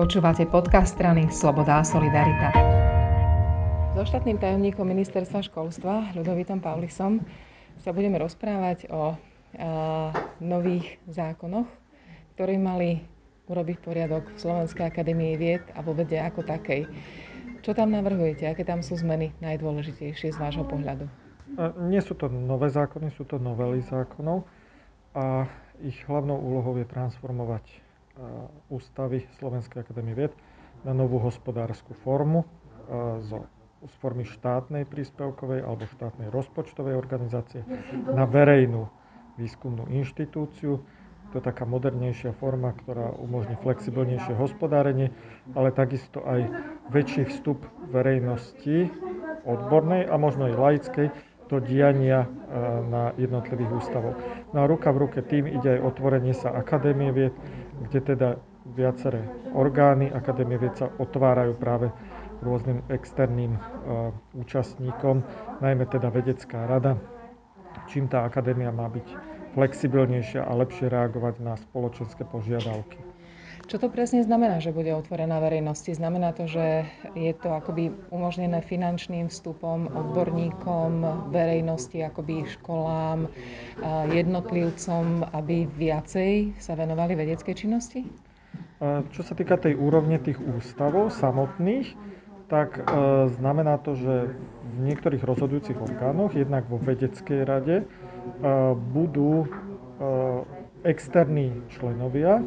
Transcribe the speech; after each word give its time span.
Počúvate 0.00 0.48
podcast 0.48 0.96
strany 0.96 1.28
Sloboda 1.28 1.76
a 1.76 1.84
Solidarita. 1.84 2.48
So 3.92 4.00
štátnym 4.08 4.40
tajomníkom 4.40 4.88
ministerstva 4.88 5.44
školstva 5.44 6.16
Ľudovitom 6.16 6.64
Paulisom 6.64 7.20
sa 7.84 7.92
budeme 7.92 8.16
rozprávať 8.16 8.88
o 8.88 9.12
a, 9.12 9.16
nových 10.40 10.96
zákonoch, 11.04 11.68
ktoré 12.32 12.56
mali 12.56 13.04
urobiť 13.44 13.76
poriadok 13.84 14.24
v 14.32 14.40
Slovenskej 14.40 14.88
akadémii 14.88 15.36
vied 15.36 15.68
a 15.76 15.84
vo 15.84 15.92
vede 15.92 16.16
ako 16.16 16.48
takej. 16.48 16.88
Čo 17.60 17.76
tam 17.76 17.92
navrhujete? 17.92 18.48
Aké 18.48 18.64
tam 18.64 18.80
sú 18.80 18.96
zmeny 18.96 19.36
najdôležitejšie 19.44 20.32
z 20.32 20.38
vášho 20.40 20.64
pohľadu? 20.64 21.12
Nie 21.92 22.00
sú 22.00 22.16
to 22.16 22.32
nové 22.32 22.72
zákony, 22.72 23.12
sú 23.20 23.28
to 23.28 23.36
novely 23.36 23.84
zákonov 23.84 24.48
a 25.12 25.44
ich 25.84 26.00
hlavnou 26.08 26.40
úlohou 26.40 26.80
je 26.80 26.88
transformovať 26.88 27.89
ústavy 28.68 29.24
Slovenskej 29.40 29.82
akadémie 29.82 30.14
vied 30.14 30.32
na 30.84 30.92
novú 30.96 31.20
hospodárskú 31.20 31.92
formu 31.92 32.44
zo, 33.24 33.48
z 33.80 33.94
formy 34.00 34.28
štátnej 34.28 34.84
príspevkovej 34.84 35.64
alebo 35.64 35.88
štátnej 35.88 36.28
rozpočtovej 36.28 36.96
organizácie 37.00 37.64
na 38.12 38.28
verejnú 38.28 38.92
výskumnú 39.40 39.88
inštitúciu. 39.88 40.84
To 41.30 41.38
je 41.38 41.44
taká 41.46 41.62
modernejšia 41.62 42.34
forma, 42.36 42.74
ktorá 42.74 43.14
umožní 43.14 43.54
flexibilnejšie 43.62 44.34
hospodárenie, 44.34 45.14
ale 45.54 45.70
takisto 45.70 46.20
aj 46.26 46.50
väčší 46.90 47.30
vstup 47.30 47.62
verejnosti 47.88 48.90
odbornej 49.46 50.10
a 50.10 50.14
možno 50.18 50.50
aj 50.50 50.58
laickej 50.58 51.06
do 51.50 51.58
diania 51.58 52.30
na 52.86 53.10
jednotlivých 53.18 53.82
ústavov. 53.82 54.14
No 54.54 54.62
a 54.62 54.70
ruka 54.70 54.94
v 54.94 55.10
ruke 55.10 55.18
tým 55.26 55.50
ide 55.50 55.76
aj 55.76 55.80
otvorenie 55.82 56.30
sa 56.30 56.54
Akadémie 56.54 57.10
vied, 57.10 57.34
kde 57.90 57.98
teda 58.14 58.28
viaceré 58.78 59.26
orgány 59.50 60.14
Akadémie 60.14 60.62
vied 60.62 60.78
sa 60.78 60.86
otvárajú 60.94 61.58
práve 61.58 61.90
rôznym 62.40 62.80
externým 62.88 63.52
uh, 63.52 64.10
účastníkom, 64.32 65.20
najmä 65.60 65.84
teda 65.92 66.08
vedecká 66.08 66.64
rada, 66.64 66.96
čím 67.92 68.08
tá 68.08 68.24
akadémia 68.24 68.72
má 68.72 68.88
byť 68.88 69.06
flexibilnejšia 69.52 70.46
a 70.46 70.52
lepšie 70.56 70.88
reagovať 70.88 71.42
na 71.42 71.58
spoločenské 71.58 72.24
požiadavky. 72.24 72.96
Čo 73.70 73.86
to 73.86 73.86
presne 73.86 74.26
znamená, 74.26 74.58
že 74.58 74.74
bude 74.74 74.90
otvorená 74.90 75.38
verejnosti? 75.38 75.94
Znamená 75.94 76.34
to, 76.34 76.50
že 76.50 76.90
je 77.14 77.30
to 77.38 77.54
akoby 77.54 77.94
umožnené 78.10 78.66
finančným 78.66 79.30
vstupom, 79.30 79.86
odborníkom, 79.94 80.90
verejnosti, 81.30 82.02
akoby 82.02 82.50
školám, 82.58 83.30
jednotlivcom, 84.10 85.22
aby 85.30 85.70
viacej 85.70 86.58
sa 86.58 86.74
venovali 86.74 87.14
vedeckej 87.14 87.54
činnosti? 87.54 88.02
Čo 89.14 89.22
sa 89.22 89.38
týka 89.38 89.54
tej 89.54 89.78
úrovne 89.78 90.18
tých 90.18 90.42
ústavov 90.42 91.14
samotných, 91.14 91.94
tak 92.50 92.74
e, 92.74 92.82
znamená 93.38 93.78
to, 93.78 93.94
že 93.94 94.34
v 94.66 94.78
niektorých 94.82 95.22
rozhodujúcich 95.22 95.78
orgánoch, 95.78 96.34
jednak 96.34 96.66
vo 96.66 96.82
vedeckej 96.82 97.46
rade, 97.46 97.76
e, 97.78 97.84
budú 98.74 99.46
e, 99.46 99.48
externí 100.82 101.54
členovia, 101.70 102.42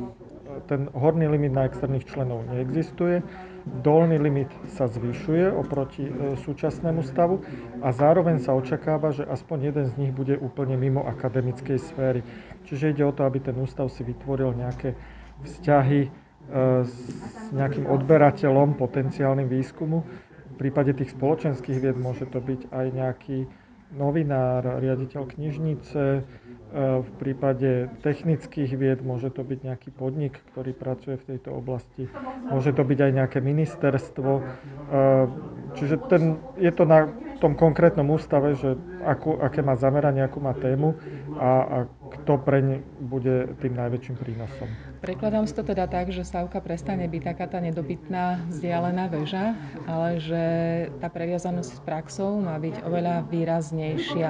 ten 0.66 0.90
horný 0.94 1.28
limit 1.28 1.52
na 1.54 1.66
externých 1.66 2.06
členov 2.06 2.46
neexistuje, 2.50 3.24
dolný 3.64 4.20
limit 4.20 4.52
sa 4.76 4.92
zvyšuje 4.92 5.52
oproti 5.52 6.04
e, 6.04 6.36
súčasnému 6.44 7.04
stavu 7.08 7.40
a 7.80 7.90
zároveň 7.96 8.44
sa 8.44 8.52
očakáva, 8.52 9.16
že 9.16 9.24
aspoň 9.24 9.58
jeden 9.72 9.86
z 9.88 9.94
nich 10.00 10.12
bude 10.12 10.36
úplne 10.36 10.76
mimo 10.76 11.04
akademickej 11.08 11.80
sféry. 11.80 12.22
Čiže 12.68 12.92
ide 12.92 13.04
o 13.08 13.16
to, 13.16 13.24
aby 13.24 13.40
ten 13.40 13.56
ústav 13.56 13.88
si 13.88 14.04
vytvoril 14.04 14.52
nejaké 14.56 15.00
vzťahy 15.48 16.02
e, 16.06 16.10
s 16.84 16.96
nejakým 17.56 17.88
odberateľom 17.88 18.76
potenciálnym 18.76 19.48
výskumu. 19.48 20.04
V 20.54 20.56
prípade 20.60 20.94
tých 20.94 21.16
spoločenských 21.16 21.80
vied 21.80 21.98
môže 21.98 22.28
to 22.30 22.38
byť 22.44 22.70
aj 22.70 22.86
nejaký 22.94 23.38
novinár, 23.94 24.82
riaditeľ 24.82 25.30
knižnice, 25.30 26.04
e, 26.18 26.22
v 27.02 27.10
prípade 27.22 27.90
technických 28.02 28.72
vied 28.74 29.00
môže 29.06 29.30
to 29.30 29.46
byť 29.46 29.60
nejaký 29.64 29.90
podnik, 29.94 30.42
ktorý 30.54 30.74
pracuje 30.74 31.16
v 31.22 31.28
tejto 31.36 31.54
oblasti, 31.54 32.10
môže 32.50 32.74
to 32.74 32.84
byť 32.84 33.00
aj 33.00 33.12
nejaké 33.14 33.40
ministerstvo. 33.40 34.32
E, 34.38 34.42
čiže 35.78 35.96
ten, 36.10 36.42
je 36.58 36.72
to 36.74 36.84
na 36.84 37.10
tom 37.40 37.54
konkrétnom 37.54 38.10
ústave, 38.10 38.58
že 38.58 38.78
akú, 39.04 39.38
aké 39.38 39.60
má 39.62 39.76
zameranie, 39.76 40.24
akú 40.24 40.40
má 40.40 40.56
tému 40.56 40.96
a, 41.38 41.50
a 41.64 41.78
kto 42.20 42.40
preň 42.42 42.80
bude 43.04 43.52
tým 43.60 43.74
najväčším 43.76 44.16
prínosom. 44.16 44.70
Prekladám 45.04 45.44
si 45.44 45.52
to 45.52 45.68
teda 45.68 45.84
tak, 45.92 46.16
že 46.16 46.24
stavka 46.24 46.64
prestane 46.64 47.04
byť 47.12 47.22
taká 47.28 47.46
tá 47.52 47.60
nedobytná 47.60 48.48
vzdialená 48.48 49.12
väža, 49.12 49.60
ale 49.84 50.24
že 50.24 50.44
tá 51.04 51.12
previazanosť 51.12 51.72
s 51.76 51.82
praxou 51.84 52.40
má 52.40 52.56
byť 52.56 52.88
oveľa 52.88 53.28
výraznejšia. 53.28 54.30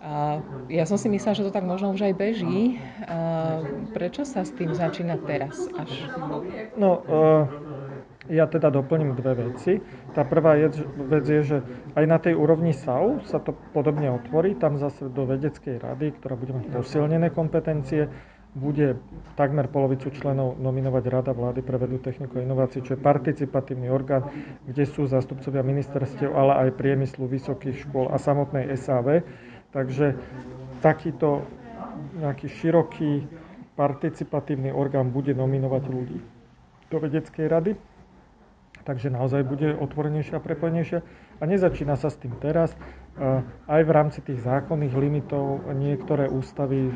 A 0.00 0.40
ja 0.72 0.84
som 0.88 0.96
si 0.96 1.12
myslela, 1.12 1.36
že 1.36 1.44
to 1.44 1.52
tak 1.52 1.68
možno 1.68 1.92
už 1.92 2.08
aj 2.08 2.14
beží. 2.16 2.80
A 3.04 3.60
prečo 3.92 4.24
sa 4.24 4.48
s 4.48 4.54
tým 4.56 4.72
začína 4.72 5.20
teraz 5.28 5.68
až? 5.76 6.08
No, 6.80 7.04
uh 7.04 7.71
ja 8.32 8.48
teda 8.48 8.72
doplním 8.72 9.12
dve 9.12 9.52
veci. 9.52 9.84
Tá 10.16 10.24
prvá 10.24 10.56
je, 10.56 10.72
vec 11.04 11.24
je, 11.28 11.40
že 11.44 11.58
aj 11.92 12.04
na 12.08 12.16
tej 12.16 12.32
úrovni 12.32 12.72
SAU 12.72 13.20
sa 13.28 13.36
to 13.36 13.52
podobne 13.76 14.08
otvorí. 14.08 14.56
Tam 14.56 14.80
zase 14.80 15.12
do 15.12 15.28
vedeckej 15.28 15.76
rady, 15.76 16.16
ktorá 16.16 16.32
bude 16.40 16.56
mať 16.56 16.72
posilnené 16.72 17.28
kompetencie, 17.28 18.08
bude 18.52 19.00
takmer 19.36 19.68
polovicu 19.68 20.12
členov 20.12 20.60
nominovať 20.60 21.04
Rada 21.08 21.32
vlády 21.32 21.64
pre 21.64 21.80
vedu, 21.80 22.00
techniku 22.00 22.40
a 22.40 22.44
inováciu, 22.44 22.84
čo 22.84 22.96
je 22.96 23.00
participatívny 23.00 23.88
orgán, 23.88 24.28
kde 24.68 24.84
sú 24.84 25.08
zástupcovia 25.08 25.64
ministerstiev, 25.64 26.32
ale 26.32 26.68
aj 26.68 26.76
priemyslu, 26.76 27.28
vysokých 27.28 27.88
škôl 27.88 28.12
a 28.12 28.20
samotnej 28.20 28.76
SAV. 28.76 29.24
Takže 29.72 30.20
takýto 30.84 31.48
nejaký 32.20 32.48
široký 32.48 33.24
participatívny 33.72 34.68
orgán 34.68 35.08
bude 35.08 35.32
nominovať 35.32 35.82
ľudí 35.88 36.20
do 36.92 36.96
vedeckej 37.00 37.46
rady 37.48 37.72
takže 38.82 39.10
naozaj 39.10 39.46
bude 39.46 39.74
otvorenejšia 39.78 40.38
a 40.38 40.44
prepojenejšia. 40.44 41.00
A 41.38 41.42
nezačína 41.46 41.98
sa 41.98 42.10
s 42.10 42.18
tým 42.18 42.34
teraz. 42.38 42.74
Aj 43.66 43.82
v 43.82 43.90
rámci 43.90 44.24
tých 44.24 44.40
zákonných 44.40 44.94
limitov 44.94 45.68
niektoré 45.74 46.30
ústavy 46.30 46.88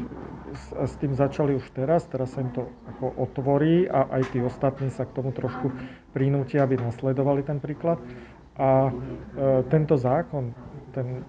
s 0.57 0.95
tým 0.97 1.13
začali 1.13 1.59
už 1.59 1.67
teraz, 1.77 2.07
teraz 2.09 2.33
sa 2.33 2.41
im 2.41 2.51
to 2.55 2.71
ako 2.95 3.13
otvorí 3.21 3.85
a 3.85 4.09
aj 4.17 4.33
tí 4.33 4.39
ostatní 4.41 4.89
sa 4.89 5.05
k 5.05 5.13
tomu 5.13 5.35
trošku 5.35 5.69
prinútia, 6.17 6.65
aby 6.65 6.81
nasledovali 6.81 7.45
ten 7.45 7.61
príklad. 7.61 8.01
A 8.57 8.89
e, 8.89 8.91
tento 9.69 10.01
zákon, 10.01 10.57
ten 10.97 11.21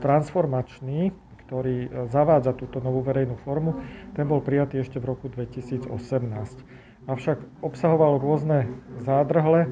transformačný, 0.00 1.12
ktorý 1.44 1.76
e, 1.84 1.88
zavádza 2.08 2.56
túto 2.56 2.80
novú 2.80 3.04
verejnú 3.04 3.36
formu, 3.44 3.76
ten 4.16 4.24
bol 4.24 4.40
prijatý 4.40 4.80
ešte 4.80 4.96
v 4.96 5.12
roku 5.12 5.28
2018 5.28 5.92
avšak 7.04 7.40
obsahoval 7.60 8.16
rôzne 8.20 8.68
zádrhle, 9.04 9.68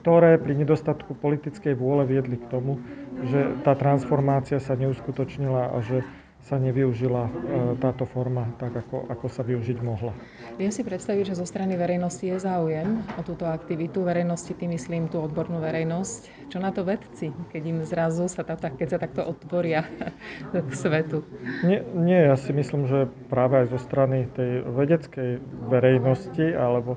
ktoré 0.00 0.40
pri 0.40 0.56
nedostatku 0.56 1.12
politickej 1.12 1.76
vôle 1.76 2.08
viedli 2.08 2.40
k 2.40 2.48
tomu, 2.48 2.80
že 3.28 3.60
tá 3.60 3.76
transformácia 3.76 4.56
sa 4.62 4.78
neuskutočnila 4.78 5.76
a 5.76 5.78
že 5.84 6.00
sa 6.44 6.56
nevyužila 6.56 7.22
e, 7.28 7.30
táto 7.78 8.08
forma 8.08 8.48
tak, 8.56 8.72
ako, 8.72 9.06
ako 9.12 9.26
sa 9.28 9.44
využiť 9.44 9.78
mohla. 9.84 10.16
Viem 10.56 10.72
si 10.72 10.80
predstaviť, 10.80 11.32
že 11.32 11.38
zo 11.38 11.46
strany 11.46 11.76
verejnosti 11.76 12.24
je 12.24 12.40
záujem 12.40 13.04
o 13.16 13.22
túto 13.22 13.44
aktivitu. 13.44 14.00
Verejnosti, 14.02 14.56
tým 14.56 14.72
myslím 14.72 15.12
tú 15.12 15.20
odbornú 15.20 15.60
verejnosť. 15.60 16.48
Čo 16.48 16.58
na 16.58 16.72
to 16.72 16.82
vedci, 16.82 17.30
keď 17.52 17.62
im 17.68 17.78
zrazu 17.84 18.26
sa, 18.26 18.42
tá, 18.42 18.56
keď 18.56 18.88
sa 18.88 18.98
takto 18.98 19.22
otvoria 19.22 19.84
k 20.68 20.72
svetu? 20.72 21.22
Nie, 21.62 21.84
nie, 21.92 22.20
ja 22.24 22.34
si 22.34 22.50
myslím, 22.56 22.88
že 22.88 23.06
práve 23.28 23.62
aj 23.64 23.76
zo 23.76 23.78
strany 23.78 24.26
tej 24.32 24.64
vedeckej 24.64 25.30
verejnosti 25.68 26.46
alebo 26.56 26.96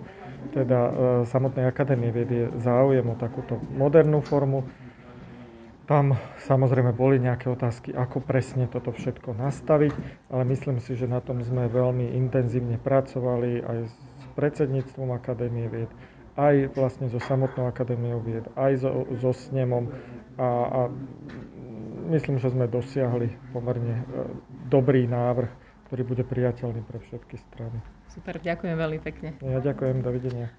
teda 0.51 0.79
e, 0.79 0.91
samotnej 1.27 1.65
akadémie 1.67 2.11
vied 2.11 2.29
je 2.29 2.45
záujem 2.59 3.05
o 3.07 3.15
takúto 3.15 3.57
modernú 3.73 4.19
formu 4.19 4.67
tam 5.83 6.15
samozrejme 6.47 6.95
boli 6.95 7.19
nejaké 7.19 7.51
otázky, 7.51 7.91
ako 7.91 8.23
presne 8.23 8.71
toto 8.71 8.95
všetko 8.95 9.35
nastaviť, 9.35 9.93
ale 10.31 10.43
myslím 10.47 10.79
si, 10.79 10.95
že 10.95 11.11
na 11.11 11.19
tom 11.19 11.43
sme 11.43 11.67
veľmi 11.67 12.15
intenzívne 12.15 12.79
pracovali 12.79 13.59
aj 13.63 13.77
s 13.91 13.93
predsedníctvom 14.39 15.11
Akadémie 15.11 15.67
vied, 15.67 15.91
aj 16.39 16.71
vlastne 16.73 17.11
so 17.11 17.19
samotnou 17.19 17.67
Akadémiou 17.67 18.23
vied, 18.23 18.47
aj 18.55 18.79
so, 18.81 19.05
so 19.19 19.31
snemom 19.35 19.91
a, 20.39 20.47
a 20.47 20.79
myslím, 22.09 22.39
že 22.39 22.49
sme 22.49 22.65
dosiahli 22.65 23.53
pomerne 23.53 24.01
e, 24.01 24.03
dobrý 24.71 25.05
návrh, 25.05 25.51
ktorý 25.91 26.01
bude 26.07 26.23
priateľný 26.25 26.81
pre 26.87 27.03
všetky 27.05 27.35
strany. 27.51 27.77
Super, 28.09 28.37
ďakujem 28.41 28.77
veľmi 28.77 28.99
pekne. 29.01 29.37
Ja 29.41 29.59
ďakujem, 29.61 30.05
dovidenia. 30.05 30.53